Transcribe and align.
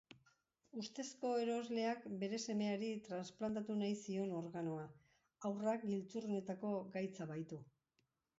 Ustezko 0.83 1.33
erosleak 1.41 2.07
bere 2.23 2.39
semeari 2.45 2.89
transplantatu 3.09 3.77
nahi 3.83 3.99
zion 4.01 4.33
organoa, 4.39 4.87
haurrak 5.51 5.87
giltzurrunetako 5.93 6.75
gaitza 6.99 7.31
baitu. 7.35 7.63